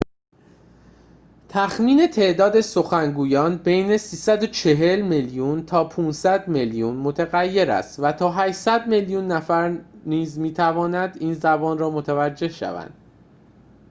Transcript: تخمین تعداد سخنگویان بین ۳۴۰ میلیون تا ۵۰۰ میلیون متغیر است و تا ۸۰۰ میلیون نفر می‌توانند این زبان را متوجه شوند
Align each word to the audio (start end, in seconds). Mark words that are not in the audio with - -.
تخمین 1.49 2.07
تعداد 2.07 2.61
سخنگویان 2.61 3.57
بین 3.57 3.97
۳۴۰ 3.97 5.01
میلیون 5.03 5.65
تا 5.65 5.83
۵۰۰ 5.89 6.47
میلیون 6.47 6.95
متغیر 6.95 7.71
است 7.71 7.99
و 7.99 8.11
تا 8.13 8.31
۸۰۰ 8.31 8.85
میلیون 8.87 9.27
نفر 9.27 9.69
می‌توانند 10.37 11.17
این 11.19 11.33
زبان 11.33 11.77
را 11.77 11.89
متوجه 11.89 12.49
شوند 12.49 12.93